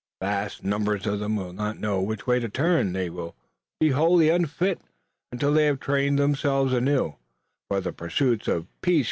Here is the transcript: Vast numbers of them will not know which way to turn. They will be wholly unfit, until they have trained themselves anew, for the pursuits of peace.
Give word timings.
Vast 0.19 0.63
numbers 0.63 1.05
of 1.05 1.19
them 1.19 1.35
will 1.35 1.53
not 1.53 1.77
know 1.77 2.01
which 2.01 2.25
way 2.25 2.39
to 2.39 2.49
turn. 2.49 2.91
They 2.91 3.07
will 3.07 3.35
be 3.79 3.89
wholly 3.91 4.29
unfit, 4.29 4.81
until 5.31 5.53
they 5.53 5.67
have 5.67 5.79
trained 5.79 6.17
themselves 6.17 6.73
anew, 6.73 7.17
for 7.69 7.81
the 7.81 7.93
pursuits 7.93 8.47
of 8.47 8.65
peace. 8.81 8.99